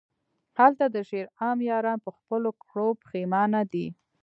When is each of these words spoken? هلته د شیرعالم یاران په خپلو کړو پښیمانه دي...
هلته 0.57 0.85
د 0.89 0.97
شیرعالم 1.09 1.59
یاران 1.71 1.97
په 2.05 2.11
خپلو 2.17 2.49
کړو 2.63 2.87
پښیمانه 3.01 3.61
دي... 3.71 3.87